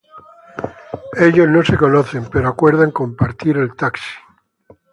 [1.15, 4.09] Ellos no se conocen, pero acuerdan compartir el taxi.